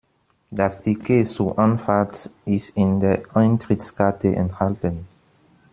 [0.49, 5.05] Das Ticket zur Anfahrt ist in der Eintrittskarte enthalten.